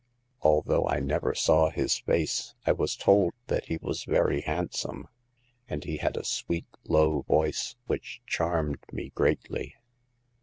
Al 0.43 0.63
though 0.63 0.87
I 0.87 0.99
never 0.99 1.35
saw 1.35 1.69
his 1.69 1.99
face, 1.99 2.55
I 2.65 2.71
was 2.71 2.95
told 2.95 3.33
that 3.45 3.65
he 3.65 3.77
was 3.77 4.03
very 4.03 4.41
handsome; 4.41 5.07
and 5.69 5.83
he 5.83 5.97
had 5.97 6.17
a 6.17 6.25
sweet 6.25 6.65
low 6.87 7.21
voice, 7.21 7.75
which 7.85 8.19
charmed 8.25 8.79
me 8.91 9.09
greatly. 9.13 9.75